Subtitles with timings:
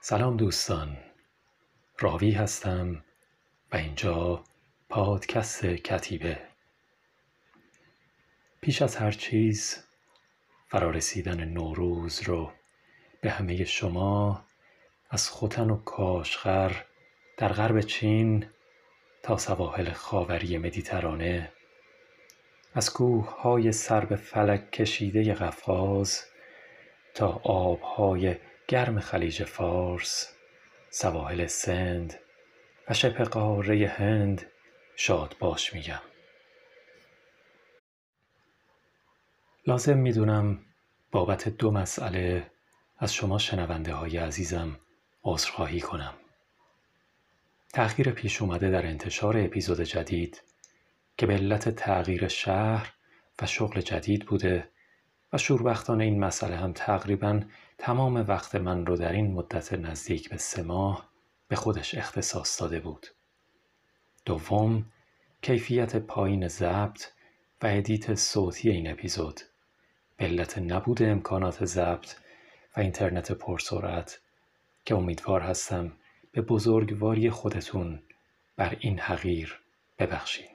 [0.00, 0.96] سلام دوستان
[1.98, 3.04] راوی هستم
[3.72, 4.44] و اینجا
[4.88, 6.38] پادکست کتیبه.
[8.60, 9.84] پیش از هر چیز
[10.66, 12.52] فرارسیدن نوروز رو
[13.20, 14.44] به همه شما
[15.10, 16.72] از خوتن و کاشغر
[17.36, 18.46] در غرب چین
[19.22, 21.52] تا سواحل خاوری مدیترانه
[22.74, 26.24] از کوه های سر به فلک کشیده قفقاز
[27.14, 28.36] تا آبهای
[28.68, 30.32] گرم خلیج فارس
[30.90, 32.14] سواحل سند
[32.88, 34.46] و شبه قاره هند
[34.96, 36.00] شاد باش میگم.
[39.66, 40.58] لازم می‌دونم
[41.10, 42.50] بابت دو مسئله
[42.98, 44.78] از شما شنونده های عزیزم
[45.24, 46.14] عذرخواهی کنم.
[47.72, 50.42] تأخیر پیش اومده در انتشار اپیزود جدید
[51.16, 52.92] که به علت تغییر شهر
[53.42, 54.68] و شغل جدید بوده
[55.32, 57.42] و شوربختانه این مسئله هم تقریبا
[57.78, 61.08] تمام وقت من رو در این مدت نزدیک به سه ماه
[61.48, 63.06] به خودش اختصاص داده بود.
[64.24, 64.84] دوم
[65.42, 67.04] کیفیت پایین ضبط
[67.62, 69.40] و ادیت صوتی این اپیزود
[70.16, 72.14] به علت نبود امکانات ضبط
[72.76, 74.20] و اینترنت پرسرعت
[74.84, 75.92] که امیدوار هستم
[76.32, 78.02] به بزرگواری خودتون
[78.56, 79.60] بر این حقیر
[79.98, 80.50] ببخشید.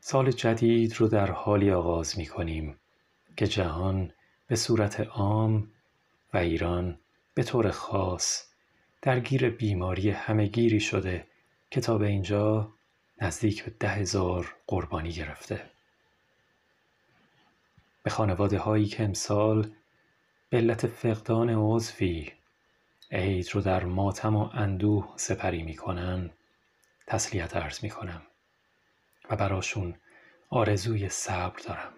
[0.00, 2.80] سال جدید رو در حالی آغاز می کنیم
[3.40, 4.12] که جهان
[4.46, 5.70] به صورت عام
[6.34, 6.98] و ایران
[7.34, 8.44] به طور خاص
[9.02, 11.26] درگیر بیماری همهگیری شده
[11.70, 12.72] که تا به اینجا
[13.20, 15.70] نزدیک به ده هزار قربانی گرفته.
[18.02, 19.70] به خانواده هایی که امسال
[20.50, 22.32] به علت فقدان عضوی
[23.12, 26.30] عید رو در ماتم و اندوه سپری می‌کنن
[27.06, 28.22] تسلیت عرض می‌کنم
[29.30, 29.94] و براشون
[30.50, 31.92] آرزوی صبر دارم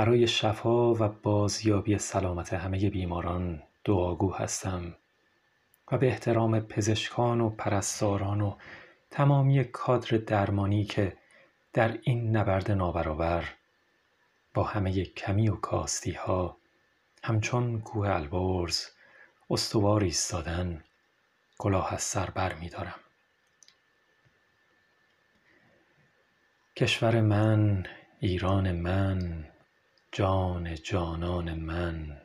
[0.00, 4.96] برای شفا و بازیابی سلامت همه بیماران دعاگو هستم
[5.92, 8.56] و به احترام پزشکان و پرستاران و
[9.10, 11.16] تمامی کادر درمانی که
[11.72, 13.44] در این نبرد نابرابر
[14.54, 16.56] با همه کمی و کاستی ها
[17.22, 18.86] همچون کوه البرز
[19.50, 20.84] استوار ایستادن
[21.58, 23.00] کلاه از سر بر می دارم.
[26.76, 27.86] کشور من
[28.20, 29.49] ایران من
[30.12, 32.20] جان جانان من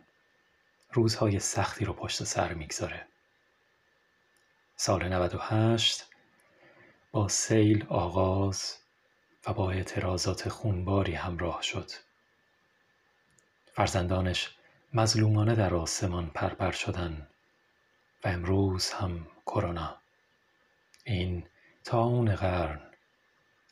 [0.94, 3.07] روزهای سختی رو پشت سر می‌گذاره.
[4.75, 6.06] سال 98
[7.12, 8.78] با سیل آغاز
[9.47, 11.91] و با اعتراضات خونباری همراه شد.
[13.74, 14.56] فرزندانش
[14.94, 17.28] مظلومانه در آسمان پرپر شدن
[18.24, 19.97] و امروز هم کرونا.
[21.03, 21.47] این
[21.84, 22.81] تا قرن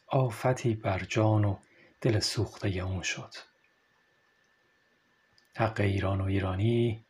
[0.07, 1.57] آفتی بر جان و
[2.01, 3.52] دل سوخته اون شد.
[5.55, 7.05] حق ایران و ایرانی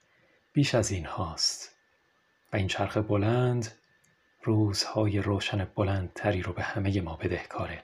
[0.53, 1.75] بیش از این هاست.
[2.53, 3.71] و این چرخ بلند
[4.43, 7.83] روزهای روشن بلندتری رو به همه ما بدهکاره.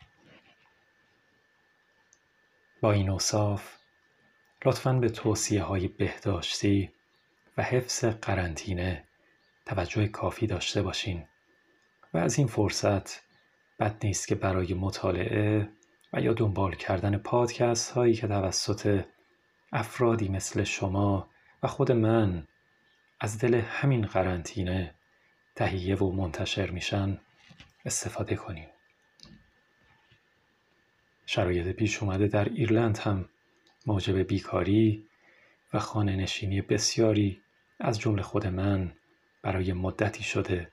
[2.81, 3.75] با این اوصاف
[4.65, 6.91] لطفا به توصیه های بهداشتی
[7.57, 9.03] و حفظ قرنطینه
[9.65, 11.27] توجه کافی داشته باشین
[12.13, 13.23] و از این فرصت
[13.79, 15.69] بد نیست که برای مطالعه
[16.13, 19.05] و یا دنبال کردن پادکست هایی که توسط
[19.71, 21.29] افرادی مثل شما
[21.63, 22.47] و خود من
[23.19, 24.95] از دل همین قرنطینه
[25.55, 27.19] تهیه و منتشر میشن
[27.85, 28.67] استفاده کنیم
[31.25, 33.29] شرایط پیش اومده در ایرلند هم
[33.85, 35.07] موجب بیکاری
[35.73, 37.41] و خانه نشینی بسیاری
[37.79, 38.93] از جمله خود من
[39.41, 40.71] برای مدتی شده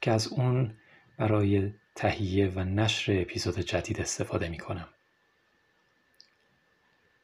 [0.00, 0.76] که از اون
[1.18, 4.88] برای تهیه و نشر اپیزود جدید استفاده می کنم.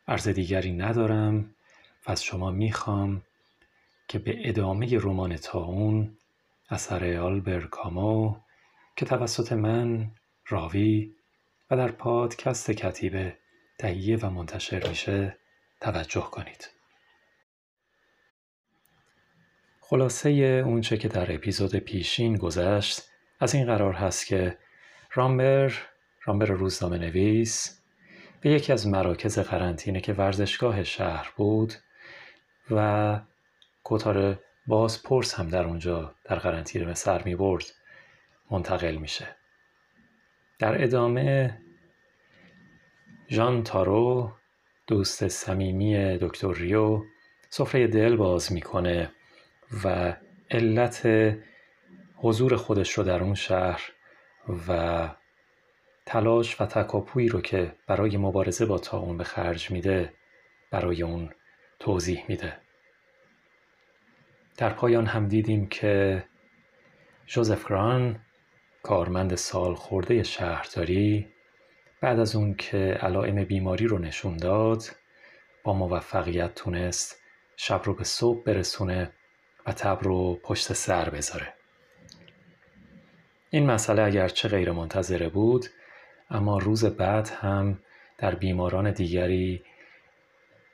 [0.09, 1.55] عرض دیگری ندارم
[2.07, 3.23] و از شما می‌خوام
[4.09, 6.17] که به ادامه رمان تاون
[6.69, 8.37] اثر آلبر کامو
[8.97, 10.11] که توسط من
[10.47, 11.15] راوی
[11.71, 13.37] و در پادکست کتیبه
[13.79, 15.37] تهیه و منتشر میشه
[15.81, 16.71] توجه کنید.
[19.81, 20.31] خلاصه
[20.67, 23.03] اونچه که در اپیزود پیشین گذشت
[23.41, 24.59] از این قرار هست که
[25.13, 25.73] رامبر
[26.25, 27.82] رامبر روزنامه نویس
[28.43, 31.73] به یکی از مراکز قرنطینه که ورزشگاه شهر بود
[32.71, 33.21] و
[33.85, 34.39] کتار
[35.05, 37.65] پرس هم در اونجا در قرنطینه سر می برد
[38.51, 39.37] منتقل میشه.
[40.59, 41.59] در ادامه
[43.31, 44.33] ژان تارو
[44.87, 47.03] دوست صمیمی دکتر ریو
[47.51, 49.11] سفره دل باز می‌کنه
[49.85, 50.17] و
[50.51, 51.09] علت
[52.17, 53.83] حضور خودش رو در اون شهر
[54.69, 55.09] و
[56.07, 60.13] تلاش و تکاپویی رو که برای مبارزه با تاون به خرج میده
[60.71, 61.31] برای اون
[61.79, 62.57] توضیح میده.
[64.57, 66.25] در پایان هم دیدیم که
[67.27, 68.21] جوزف گران
[68.83, 71.29] کارمند سال خورده شهرداری
[72.01, 74.85] بعد از اون که علائم بیماری رو نشون داد
[75.63, 77.21] با موفقیت تونست
[77.57, 79.13] شب رو به صبح برسونه
[79.67, 81.55] و تب رو پشت سر بذاره.
[83.51, 85.67] این مسئله اگرچه غیر منتظره بود
[86.33, 87.79] اما روز بعد هم
[88.19, 89.63] در بیماران دیگری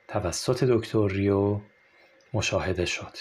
[0.08, 1.60] توسط دکتر ریو
[2.34, 3.16] مشاهده شد.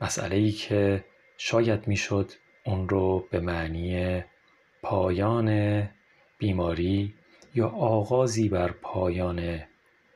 [0.00, 1.04] مسئله ای که
[1.36, 2.32] شاید می‌شد
[2.64, 4.24] اون رو به معنی
[4.82, 5.88] پایان
[6.38, 7.14] بیماری
[7.54, 9.60] یا آغازی بر پایان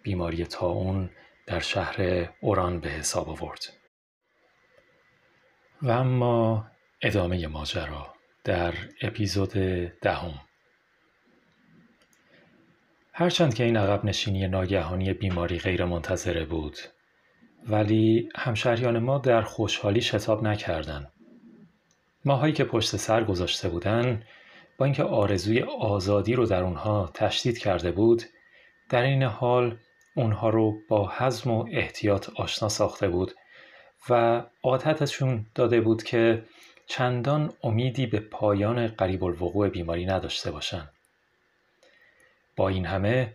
[0.03, 1.11] بیماری تاون
[1.47, 3.61] در شهر اوران به حساب آورد.
[5.83, 6.67] و اما
[7.03, 8.15] ادامه ماجرا
[8.45, 9.53] در اپیزود
[10.03, 10.41] دهم.
[13.17, 16.79] هرچند که این عقب نشینی ناگهانی بیماری غیر منتظره بود
[17.69, 21.13] ولی همشهریان ما در خوشحالی شتاب نکردند.
[22.25, 24.25] ماهایی که پشت سر گذاشته بودند
[24.79, 28.23] با اینکه آرزوی آزادی رو در اونها تشدید کرده بود
[28.91, 29.79] در این حال
[30.17, 33.33] اونها رو با حزم و احتیاط آشنا ساخته بود
[34.11, 36.45] و عادتشون داده بود که
[36.87, 40.94] چندان امیدی به پایان قریب الوقوع بیماری نداشته باشند.
[42.57, 43.35] با این همه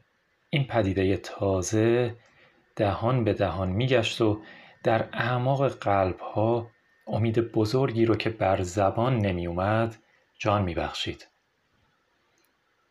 [0.50, 2.16] این پدیده تازه
[2.75, 4.42] دهان به دهان میگشت و
[4.83, 6.69] در اعماق قلب ها
[7.07, 9.95] امید بزرگی رو که بر زبان نمی اومد
[10.38, 11.27] جان می بخشید.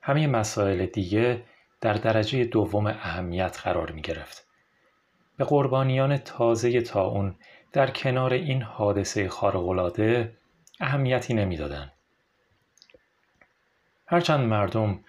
[0.02, 1.42] همه مسائل دیگه
[1.80, 4.46] در درجه دوم اهمیت قرار می گرفت.
[5.36, 7.36] به قربانیان تازه تا اون
[7.72, 10.36] در کنار این حادثه خارق‌العاده
[10.80, 11.92] اهمیتی نمی‌دادند.
[14.06, 15.00] هرچند مردم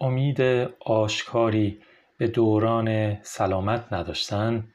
[0.00, 0.40] امید
[0.80, 1.80] آشکاری
[2.18, 4.68] به دوران سلامت نداشتن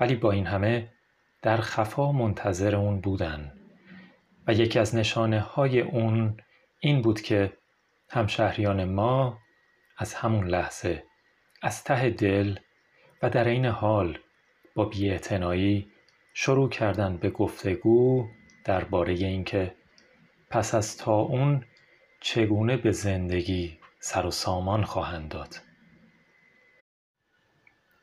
[0.00, 0.88] ولی با این همه
[1.42, 3.52] در خفا منتظر اون بودن.
[4.46, 6.36] و یکی از نشانه های اون
[6.80, 7.52] این بود که
[8.10, 9.38] همشهریان ما
[9.98, 11.04] از همون لحظه
[11.62, 12.58] از ته دل
[13.22, 14.18] و در این حال
[14.74, 15.88] با بیاعتنایی
[16.34, 18.28] شروع کردن به گفتگو
[18.64, 19.74] درباره اینکه
[20.50, 21.64] پس از تا اون
[22.20, 25.60] چگونه به زندگی سر و سامان خواهند داد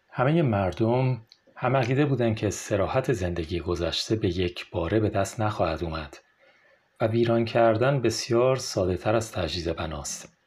[0.10, 1.22] همه مردم
[1.56, 6.18] هم عقیده بودند که سراحت زندگی گذشته به یک باره به دست نخواهد اومد
[7.02, 10.38] و ویران کردن بسیار ساده تر از تجدید بناست.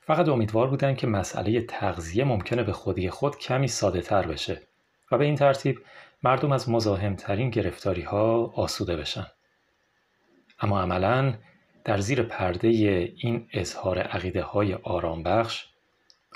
[0.00, 4.62] فقط امیدوار بودند که مسئله تغذیه ممکنه به خودی خود کمی ساده تر بشه
[5.12, 5.78] و به این ترتیب
[6.22, 9.26] مردم از مزاحمترین گرفتاری ها آسوده بشن.
[10.60, 11.34] اما عملا
[11.84, 15.66] در زیر پرده این اظهار عقیده های آرام بخش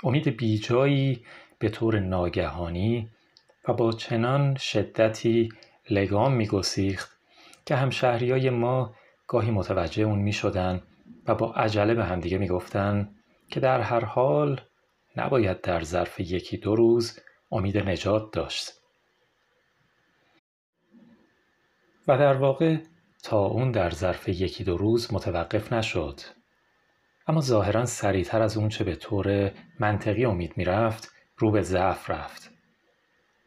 [0.03, 1.25] امید بیجایی
[1.59, 3.09] به طور ناگهانی
[3.67, 5.49] و با چنان شدتی
[5.89, 7.17] لگام میگسیخت
[7.65, 8.95] که همشهریای ما
[9.27, 10.81] گاهی متوجه اون می شدن
[11.27, 13.09] و با عجله به همدیگه می گفتن
[13.49, 14.61] که در هر حال
[15.17, 17.19] نباید در ظرف یکی دو روز
[17.51, 18.71] امید نجات داشت.
[22.07, 22.77] و در واقع
[23.25, 26.19] تا اون در ظرف یکی دو روز متوقف نشد.
[27.27, 32.51] اما ظاهرا سریعتر از اون چه به طور منطقی امید می‌رفت رو به ضعف رفت.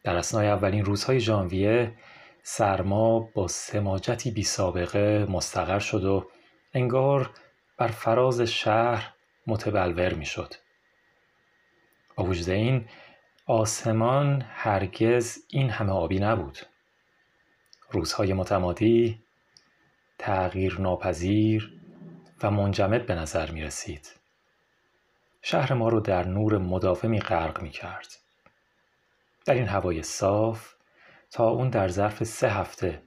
[0.04, 1.94] در اسنای اولین روزهای ژانویه
[2.42, 6.26] سرما با سماجتی بی سابقه مستقر شد و
[6.74, 7.30] انگار
[7.76, 9.14] بر فراز شهر
[9.46, 10.54] متبلور می شد.
[12.16, 12.88] با وجود این
[13.46, 16.58] آسمان هرگز این همه آبی نبود.
[17.90, 19.27] روزهای متمادی
[20.18, 21.72] تغییر ناپذیر
[22.42, 24.12] و منجمد به نظر می رسید.
[25.42, 28.06] شهر ما رو در نور مداومی غرق می کرد.
[29.46, 30.74] در این هوای صاف
[31.30, 33.02] تا اون در ظرف سه هفته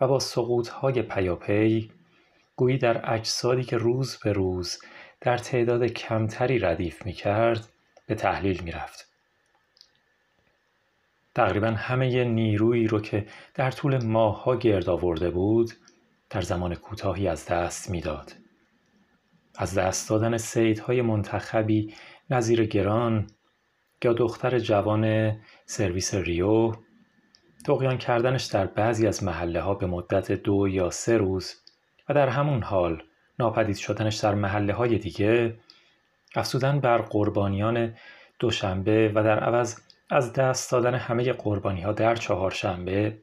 [0.00, 1.92] و با سقوطهای پیاپی
[2.56, 4.78] گویی در اجسادی که روز به روز
[5.20, 7.68] در تعداد کمتری ردیف می کرد
[8.06, 9.06] به تحلیل می رفت.
[11.34, 15.70] تقریبا همه نیرویی رو که در طول ماهها گرد آورده بود
[16.30, 18.32] در زمان کوتاهی از دست می‌داد.
[19.56, 21.94] از دست دادن سیدهای منتخبی
[22.30, 23.26] نظیر گران
[24.04, 26.72] یا دختر جوان سرویس ریو
[27.66, 31.54] تقیان کردنش در بعضی از محله ها به مدت دو یا سه روز
[32.08, 33.02] و در همون حال
[33.38, 35.58] ناپدید شدنش در محله های دیگه
[36.34, 37.94] افزودن بر قربانیان
[38.38, 43.18] دوشنبه و در عوض از دست دادن همه قربانی ها در چهارشنبه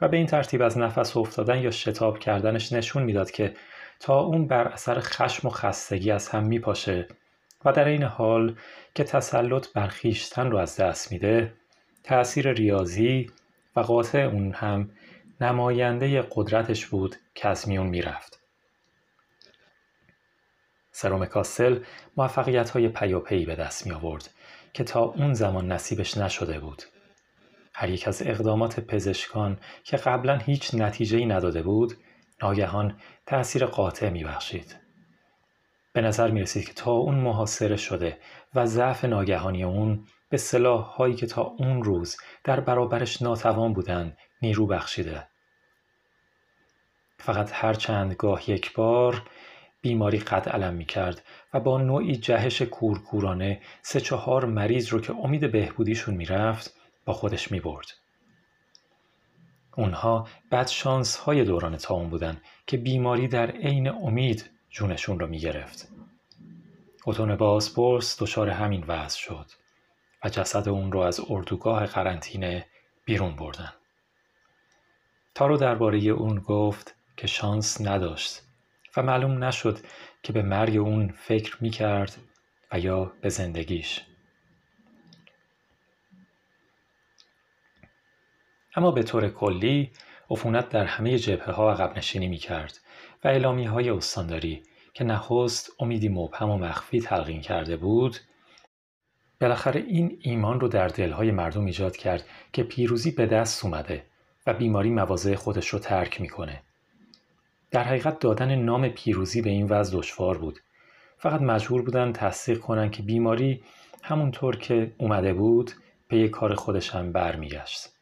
[0.00, 3.54] و به این ترتیب از نفس افتادن یا شتاب کردنش نشون می‌داد که
[4.00, 7.08] تا اون بر اثر خشم و خستگی از هم میپاشه
[7.64, 8.56] و در این حال
[8.94, 11.52] که تسلط بر خیشتن رو از دست میده
[12.04, 13.30] تأثیر ریاضی
[13.76, 14.90] و قاطع اون هم
[15.40, 18.40] نماینده قدرتش بود که از میون می‌رفت.
[20.92, 21.78] سروم کاستل
[22.16, 24.30] موفقیت های پیاپی به دست می آورد
[24.72, 26.82] که تا اون زمان نصیبش نشده بود.
[27.74, 31.96] هر یک از اقدامات پزشکان که قبلا هیچ نتیجه ای نداده بود
[32.42, 32.96] ناگهان
[33.26, 34.76] تأثیر قاطع می بخشید.
[35.92, 38.18] به نظر می رسید که تا اون محاصره شده
[38.54, 44.16] و ضعف ناگهانی اون به سلاح هایی که تا اون روز در برابرش ناتوان بودن
[44.42, 45.26] نیرو بخشیده.
[47.18, 49.22] فقط هر چند گاه یک بار
[49.82, 51.22] بیماری قد علم می کرد
[51.54, 56.79] و با نوعی جهش کورکورانه سه چهار مریض رو که امید بهبودیشون می رفت
[57.12, 57.86] خودش می برد.
[59.76, 65.38] اونها بعد شانس های دوران تاون بودن که بیماری در عین امید جونشون رو می
[65.38, 65.88] گرفت.
[67.06, 69.46] اتون بازپرس دچار همین وضع شد
[70.24, 72.66] و جسد اون رو از اردوگاه قرنطینه
[73.04, 73.72] بیرون بردن.
[75.34, 78.42] تارو درباره اون گفت که شانس نداشت
[78.96, 79.78] و معلوم نشد
[80.22, 82.16] که به مرگ اون فکر می کرد
[82.72, 84.00] و یا به زندگیش.
[88.76, 89.90] اما به طور کلی
[90.30, 92.80] عفونت در همه جبهه ها عقب نشینی می کرد
[93.24, 94.62] و اعلامی های استانداری
[94.94, 98.16] که نخست امیدی مبهم و مخفی تلقین کرده بود
[99.40, 104.04] بالاخره این ایمان رو در دلهای مردم ایجاد کرد که پیروزی به دست اومده
[104.46, 106.62] و بیماری مواضع خودش رو ترک می‌کنه.
[107.70, 110.58] در حقیقت دادن نام پیروزی به این وضع دشوار بود.
[111.18, 113.62] فقط مجبور بودن تصدیق کنن که بیماری
[114.02, 115.70] همونطور که اومده بود
[116.08, 117.99] به کار خودش هم برمیگشت.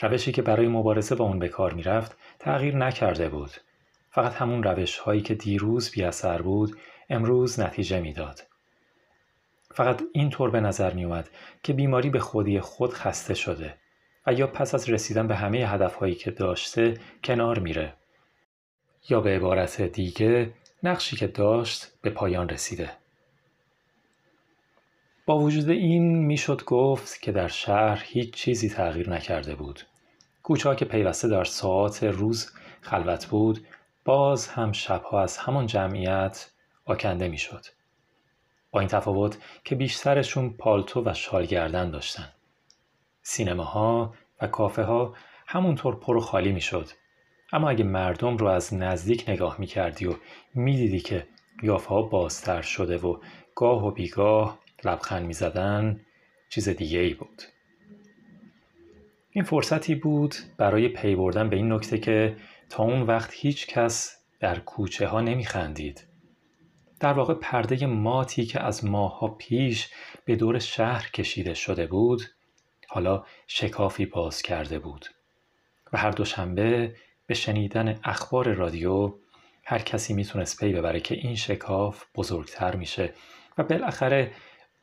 [0.00, 3.50] روشی که برای مبارزه با اون به کار می‌رفت تغییر نکرده بود.
[4.10, 6.76] فقط همون روش هایی که دیروز بی اثر بود
[7.10, 8.42] امروز نتیجه می‌داد.
[9.74, 11.30] فقط اینطور به نظر می اومد
[11.62, 13.74] که بیماری به خودی خود خسته شده
[14.26, 17.92] و یا پس از رسیدن به همه هدفهایی که داشته کنار میره
[19.08, 22.90] یا به عبارت دیگه نقشی که داشت به پایان رسیده.
[25.26, 29.80] با وجود این می‌شد گفت که در شهر هیچ چیزی تغییر نکرده بود.
[30.42, 32.50] کوچه که پیوسته در ساعات روز
[32.80, 33.66] خلوت بود
[34.04, 36.50] باز هم شبها از همان جمعیت
[36.84, 37.66] آکنده می‌شد.
[38.70, 42.28] با این تفاوت که بیشترشون پالتو و شالگردن داشتن.
[43.22, 45.14] سینماها و کافه ها
[45.46, 46.88] همونطور پر و خالی می‌شد.
[47.52, 50.14] اما اگه مردم رو از نزدیک نگاه می کردی و
[50.54, 51.26] می‌دیدی که
[51.60, 53.18] قیافه ها بازتر شده و
[53.54, 56.00] گاه و بیگاه لبخند می زدن
[56.48, 57.42] چیز دیگه ای بود.
[59.30, 62.36] این فرصتی بود برای پی بردن به این نکته که
[62.68, 66.06] تا اون وقت هیچ کس در کوچه ها نمی خندید.
[67.00, 69.88] در واقع پرده ماتی که از ماها پیش
[70.24, 72.22] به دور شهر کشیده شده بود
[72.88, 75.06] حالا شکافی باز کرده بود
[75.92, 79.14] و هر دوشنبه به شنیدن اخبار رادیو
[79.64, 83.12] هر کسی می‌تونست پی ببره که این شکاف بزرگتر میشه
[83.58, 84.32] و بالاخره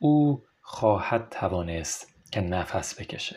[0.04, 3.36] او خواهد توانست که نفس بکشه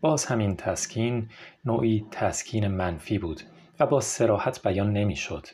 [0.00, 1.28] باز همین تسکین
[1.64, 3.40] نوعی تسکین منفی بود
[3.80, 5.46] و با سراحت بیان نمی‌شد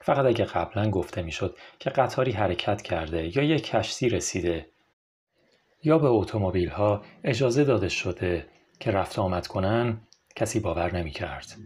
[0.00, 4.66] فقط اگه قبلا گفته می‌شد که قطاری حرکت کرده یا یک کشتی رسیده
[5.82, 8.46] یا به اتومبیل ها اجازه داده شده
[8.80, 10.00] که رفت آمد کنن
[10.36, 11.56] کسی باور نمی کرد.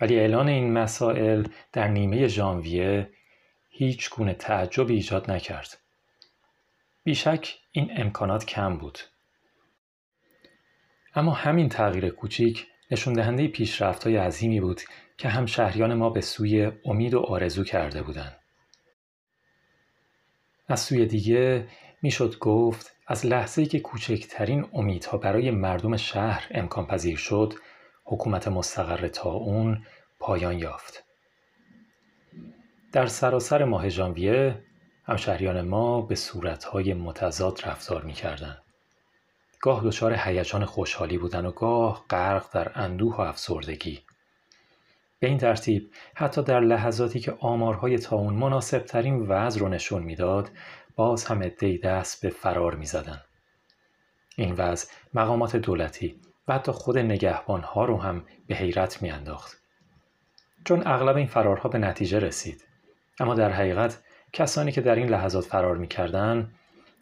[0.00, 3.10] ولی اعلان این مسائل در نیمه ژانویه
[3.76, 5.78] هیچ گونه تعجب ایجاد نکرد.
[7.04, 8.98] بیشک این امکانات کم بود.
[11.14, 14.80] اما همین تغییر کوچیک نشون دهنده پیشرفت های عظیمی بود
[15.18, 18.36] که هم شهریان ما به سوی امید و آرزو کرده بودند.
[20.68, 21.68] از سوی دیگه
[22.02, 27.54] می‌شد گفت از لحظه که کوچکترین امیدها برای مردم شهر امکان پذیر شد
[28.04, 29.86] حکومت مستقر تا اون
[30.18, 31.03] پایان یافت.
[32.94, 34.62] در سراسر ماه ژانویه
[35.04, 38.62] همشهریان ما به صورتهای متضاد رفتار می‌کردند.
[39.60, 44.02] گاه دچار هیجان خوشحالی بودن و گاه غرق در اندوه و افسردگی.
[45.18, 50.50] به این ترتیب حتی در لحظاتی که آمارهای تاون مناسب ترین وضع رو نشون می‌داد
[50.96, 53.20] باز هم عدهای دست به فرار می زدن.
[54.36, 59.58] این وضع مقامات دولتی و حتی خود نگهبان ها رو هم به حیرت می انداخت.
[60.64, 62.64] چون اغلب این فرارها به نتیجه رسید.
[63.20, 64.02] اما در حقیقت
[64.32, 66.54] کسانی که در این لحظات فرار می کردن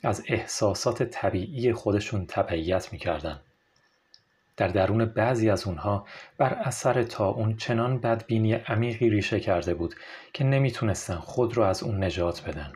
[0.03, 3.41] از احساسات طبیعی خودشون تبعیت می کردن.
[4.57, 6.07] در درون بعضی از اونها
[6.39, 9.95] بر اثر تا اون چنان بدبینی عمیقی ریشه کرده بود
[10.33, 12.73] که نمی‌تونستن خود رو از اون نجات بدن.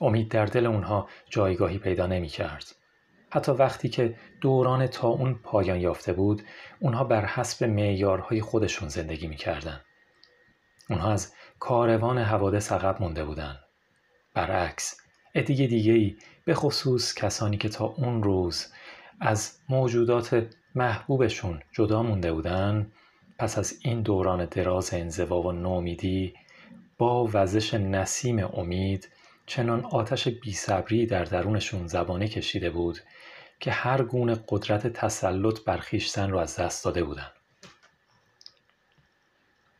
[0.00, 2.74] امید در دل اونها جایگاهی پیدا نمی کرد.
[3.30, 6.42] حتی وقتی که دوران تا اون پایان یافته بود
[6.80, 9.80] اونها بر حسب معیارهای خودشون زندگی می‌کردن.
[10.90, 13.56] اونها از کاروان حوادث عقب مونده بودن.
[14.34, 15.00] برعکس
[15.34, 18.66] عده دیگه ای به خصوص کسانی که تا اون روز
[19.20, 22.92] از موجودات محبوبشون جدا مونده بودن
[23.38, 26.34] پس از این دوران دراز انزوا و نومیدی
[26.98, 29.08] با وزش نسیم امید
[29.46, 32.98] چنان آتش بیصبری در درونشون زبانه کشیده بود
[33.60, 37.32] که هر گونه قدرت تسلط بر خویشتن را از دست داده بودند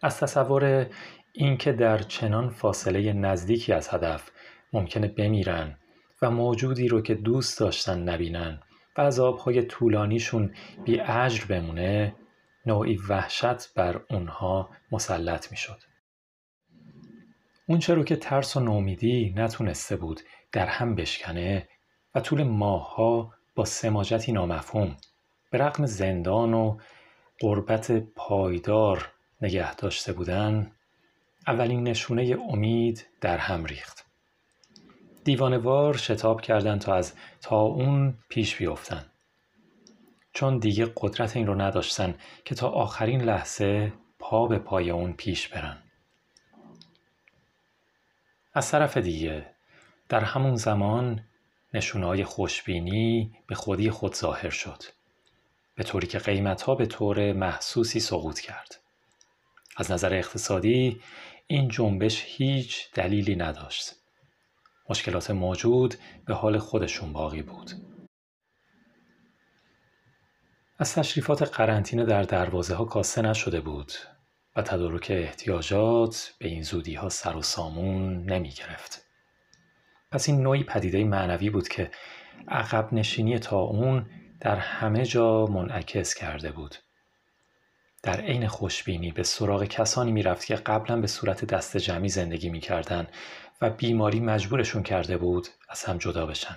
[0.02, 0.86] از تصور
[1.32, 4.30] اینکه در چنان فاصله نزدیکی از هدف
[4.72, 5.76] ممکنه بمیرن
[6.22, 8.60] و موجودی رو که دوست داشتن نبینن
[8.96, 12.14] و عذابهای طولانیشون بی اجر بمونه
[12.66, 15.78] نوعی وحشت بر اونها مسلط می‌شد.
[17.66, 20.20] اون رو که ترس و نومیدی نتونسته بود
[20.52, 21.68] در هم بشکنه
[22.14, 24.96] و طول ماهها با سماجتی نامفهوم
[25.50, 26.78] به رقم زندان و
[27.40, 30.72] قربت پایدار نگه داشته بودن
[31.46, 34.04] اولین نشونه امید در هم ریخت.
[35.24, 39.06] دیوانوار شتاب کردند تا از تا اون پیش بیفتن
[40.32, 42.14] چون دیگه قدرت این رو نداشتن
[42.44, 45.76] که تا آخرین لحظه پا به پای اون پیش برن.
[48.54, 49.46] از طرف دیگه
[50.08, 51.24] در همون زمان
[51.74, 54.82] نشونهای خوشبینی به خودی خود ظاهر شد.
[55.74, 58.80] به طوری که قیمت ها به طور محسوسی سقوط کرد.
[59.78, 61.00] از نظر اقتصادی
[61.46, 63.94] این جنبش هیچ دلیلی نداشت
[64.90, 65.94] مشکلات موجود
[66.26, 67.70] به حال خودشون باقی بود
[70.78, 73.92] از تشریفات قرنطینه در دروازه ها کاسته نشده بود
[74.56, 79.06] و تدارک احتیاجات به این زودی ها سر و سامون نمی گرفت.
[80.10, 81.90] پس این نوعی پدیده معنوی بود که
[82.48, 84.06] عقب نشینی تا اون
[84.40, 86.76] در همه جا منعکس کرده بود.
[88.02, 93.06] در عین خوشبینی به سراغ کسانی می‌رفت که قبلا به صورت دست جمعی زندگی می‌کردن
[93.60, 96.56] و بیماری مجبورشون کرده بود از هم جدا بشن.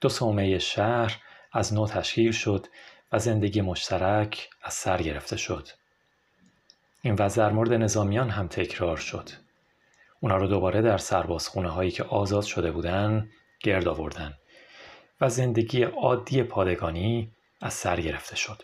[0.00, 1.16] دو سومه شهر
[1.52, 2.66] از نو تشکیل شد
[3.12, 5.68] و زندگی مشترک از سر گرفته شد.
[7.02, 9.28] این وضع در مورد نظامیان هم تکرار شد.
[10.20, 14.34] اونا رو دوباره در سربازخونه هایی که آزاد شده بودن گرد آوردن
[15.20, 18.62] و زندگی عادی پادگانی از سر گرفته شد.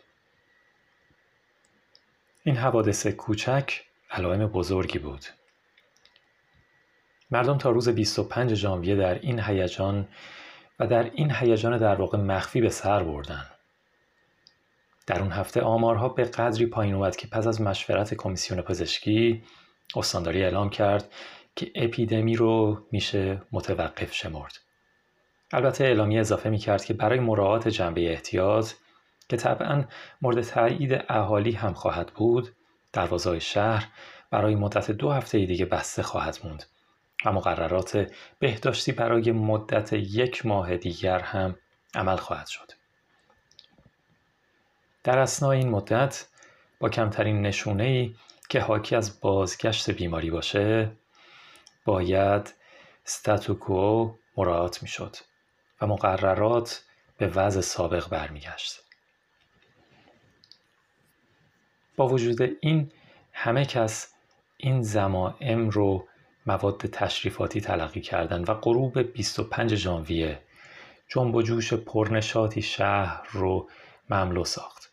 [2.47, 5.25] این حوادث کوچک علائم بزرگی بود.
[7.31, 10.09] مردم تا روز 25 ژانویه در این هیجان
[10.79, 13.47] و در این هیجان در واقع مخفی به سر بردن.
[15.07, 19.43] در اون هفته آمارها به قدری پایین اومد که پس از مشورت کمیسیون پزشکی
[19.97, 21.13] استانداری اعلام کرد
[21.57, 24.59] که اپیدمی رو میشه متوقف شمرد.
[25.53, 28.73] البته اعلامیه اضافه می کرد که برای مراعات جنبه احتیاط
[29.29, 29.85] که طبعا
[30.23, 32.49] مورد تایید اهالی هم خواهد بود
[32.93, 33.89] دروازه شهر
[34.31, 36.65] برای مدت دو هفته دیگه بسته خواهد موند
[37.25, 41.57] و مقررات بهداشتی برای مدت یک ماه دیگر هم
[41.95, 42.73] عمل خواهد شد.
[45.05, 46.27] در اسنای این مدت
[46.81, 48.15] با کمترین نشونه ای
[48.49, 50.93] که حاکی از بازگشت بیماری باشه
[51.85, 52.55] باید
[53.05, 55.17] ستاتوکو مراعات می شد
[55.81, 56.85] و مقررات
[57.19, 58.84] به وضع سابق برمیگشت.
[61.97, 62.91] با وجود این
[63.33, 64.15] همه کس
[64.57, 66.07] این زمائم رو
[66.47, 70.39] مواد تشریفاتی تلقی کردن و غروب 25 ژانویه
[71.09, 73.69] جنب و جوش پرنشاطی شهر رو
[74.11, 74.93] مملو ساخت.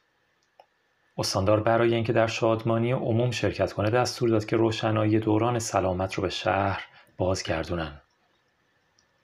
[1.17, 6.23] استاندار برای اینکه در شادمانی عموم شرکت کنه دستور داد که روشنایی دوران سلامت رو
[6.23, 6.85] به شهر
[7.17, 8.01] بازگردونن.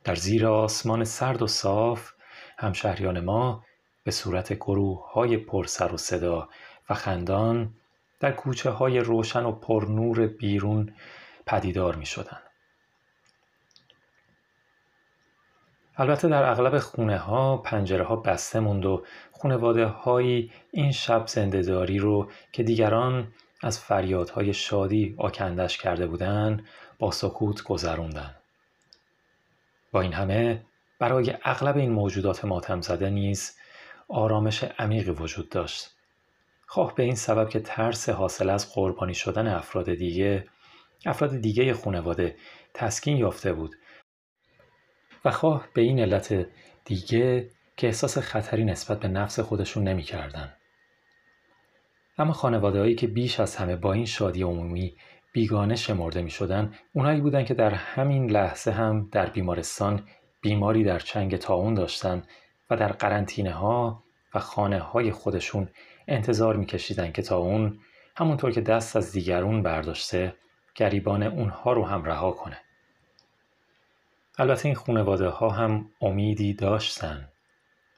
[0.04, 2.12] در زیر آسمان سرد و صاف
[2.58, 3.64] همشهریان ما
[4.04, 6.50] به صورت گروه های پر سر و صدا
[6.90, 7.74] و خندان
[8.20, 10.94] در کوچه های روشن و پرنور بیرون
[11.46, 12.40] پدیدار می شدن.
[15.98, 22.00] البته در اغلب خونه ها پنجره ها بسته موند و خونواده هایی این شب زندهداری
[22.00, 26.66] رو که دیگران از فریادهای شادی آکندش کرده بودند
[27.00, 28.36] با سکوت گذروندن.
[29.92, 30.66] با این همه
[31.00, 33.58] برای اغلب این موجودات ماتم زده نیز
[34.08, 35.97] آرامش عمیقی وجود داشت
[36.70, 40.48] خواه به این سبب که ترس حاصل از قربانی شدن افراد دیگه
[41.06, 42.36] افراد دیگه خانواده
[42.74, 43.76] تسکین یافته بود.
[45.26, 46.48] و خواه به این علت
[46.86, 50.06] دیگه که احساس خطری نسبت به نفس خودشون نمی
[52.18, 54.96] اما خانواده هایی که بیش از همه با این شادی عمومی
[55.34, 60.08] بیگانه شمرده می شدن اونایی بودن که در همین لحظه هم در بیمارستان
[60.42, 62.24] بیماری در چنگ تاون داشتن
[62.70, 64.04] و در قرنطینه ها
[64.36, 65.70] و خانه های خودشون
[66.08, 67.80] انتظار میکشیدن که تا اون
[68.16, 70.36] همونطور که دست از دیگرون برداشته
[70.76, 72.58] گریبان اونها رو هم رها کنه.
[74.38, 77.28] البته این خانواده ها هم امیدی داشتن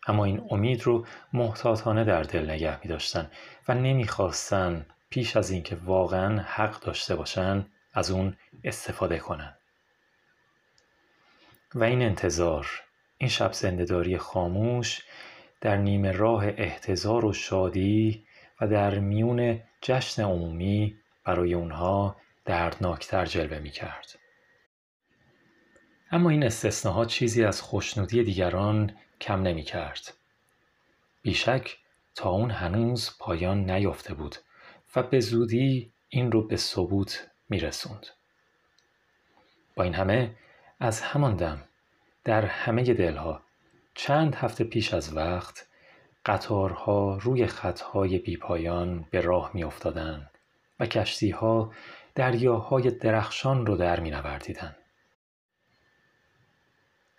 [0.08, 3.32] اما این امید رو محتاطانه در دل نگه می داشتن
[3.68, 9.56] و نمی‌خواستن پیش از اینکه واقعا حق داشته باشن از اون استفاده کنن
[11.76, 12.68] و این انتظار
[13.18, 15.02] این شب زندهداری خاموش
[15.62, 18.26] در نیمه راه احتضار و شادی
[18.62, 24.20] و در میون جشن عمومی برای اونها دردناکتر جلوه می کرد.
[26.12, 30.14] اما این استثناها چیزی از خوشنودی دیگران کم نمی کرد.
[31.22, 31.78] بیشک
[32.16, 34.36] تا اون هنوز پایان نیافته بود
[34.96, 38.08] و به زودی این رو به ثبوت می رسوند.
[39.76, 40.36] با این همه
[40.80, 41.64] از همان دم
[42.24, 43.42] در همه دلها
[44.02, 45.68] چند هفته پیش از وقت
[46.26, 50.30] قطارها روی خطهای بیپایان به راه می افتادن
[50.80, 51.74] و کشتیها
[52.16, 54.76] دریاهای درخشان رو در می نوردیدن.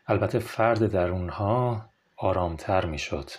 [0.07, 3.31] البته فرد در اونها آرامتر می شد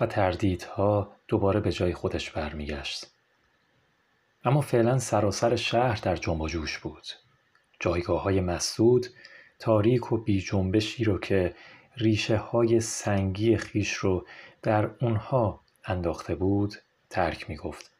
[0.00, 3.06] و تردیدها دوباره به جای خودش برمیگشت.
[4.44, 7.06] اما فعلا سراسر شهر در جنب و جوش بود.
[7.80, 9.06] جایگاه های مسدود
[9.58, 11.54] تاریک و بی جنبشی رو که
[11.96, 14.26] ریشه های سنگی خیش رو
[14.62, 16.74] در اونها انداخته بود
[17.10, 17.90] ترک می گفت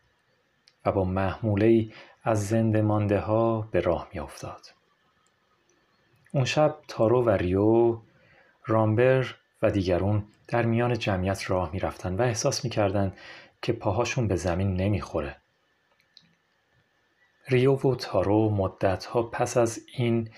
[0.85, 1.93] و با محموله
[2.25, 4.61] از زنده مانده ها به راه می افتاد.
[6.33, 7.99] اون شب تارو و ریو
[8.67, 13.13] رامبر و دیگرون در میان جمعیت راه می رفتن و احساس می کردن
[13.63, 15.37] که پاهاشون به زمین نمی خوره.
[17.49, 20.31] ریو و تارو مدت ها پس از این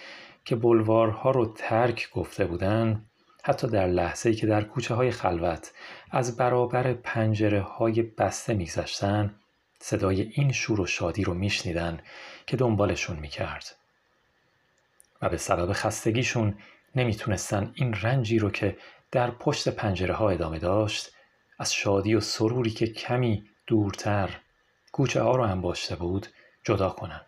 [0.44, 3.10] که بلوارها رو ترک گفته بودند
[3.42, 5.72] حتی در لحظه که در کوچه های خلوت
[6.10, 9.34] از برابر پنجره های بسته میگذشتن
[9.80, 12.00] صدای این شور و شادی رو میشنیدن
[12.46, 13.76] که دنبالشون می‌کرد
[15.22, 16.58] و به سبب خستگیشون
[16.94, 18.76] نمی‌تونستن این رنجی رو که
[19.10, 21.10] در پشت پنجره ها ادامه داشت
[21.58, 24.40] از شادی و سروری که کمی دورتر
[24.92, 26.26] کوچه ها رو انباشته بود
[26.64, 27.20] جدا کنن.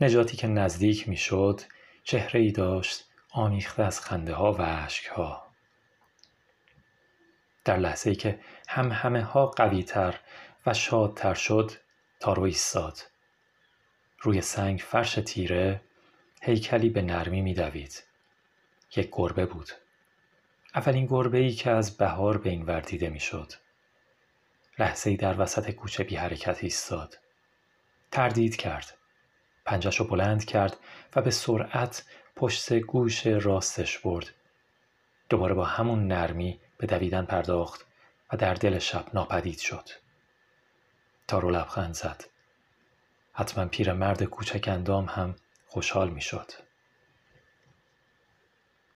[0.00, 1.60] نجاتی که نزدیک می‌شد
[2.04, 3.07] چهره ای داشت
[3.38, 5.46] آمیخته از خنده ها و عشق ها.
[7.64, 10.20] در لحظه ای که هم همه ها قوی تر
[10.66, 11.72] و شادتر شد
[12.20, 12.98] تارو ایستاد.
[14.20, 15.80] روی سنگ فرش تیره
[16.42, 18.02] هیکلی به نرمی میدوید.
[18.96, 19.68] یک گربه بود.
[20.74, 23.52] اولین گربه ای که از بهار به این وردیده می‌شد.
[24.78, 27.18] لحظه ای در وسط کوچه بی حرکت ایستاد.
[28.10, 28.98] تردید کرد.
[29.64, 30.76] پنجش بلند کرد
[31.16, 32.04] و به سرعت
[32.38, 34.30] پشت گوش راستش برد.
[35.28, 37.86] دوباره با همون نرمی به دویدن پرداخت
[38.32, 39.88] و در دل شب ناپدید شد.
[41.28, 42.24] تارو لبخند زد.
[43.32, 46.52] حتما پیرمرد کوچک اندام هم خوشحال می شد.